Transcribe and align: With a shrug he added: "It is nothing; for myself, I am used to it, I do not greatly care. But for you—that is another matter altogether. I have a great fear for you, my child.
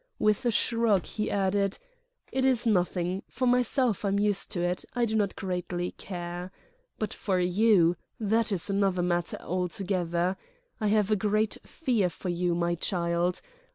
With 0.17 0.47
a 0.47 0.51
shrug 0.51 1.05
he 1.05 1.29
added: 1.29 1.77
"It 2.31 2.43
is 2.43 2.65
nothing; 2.65 3.21
for 3.27 3.45
myself, 3.45 4.03
I 4.03 4.07
am 4.07 4.17
used 4.17 4.49
to 4.49 4.63
it, 4.63 4.83
I 4.95 5.05
do 5.05 5.15
not 5.15 5.35
greatly 5.35 5.91
care. 5.91 6.51
But 6.97 7.13
for 7.13 7.39
you—that 7.39 8.51
is 8.51 8.67
another 8.67 9.03
matter 9.03 9.37
altogether. 9.39 10.37
I 10.79 10.87
have 10.87 11.11
a 11.11 11.15
great 11.15 11.59
fear 11.63 12.09
for 12.09 12.29
you, 12.29 12.55
my 12.55 12.73
child. 12.73 13.41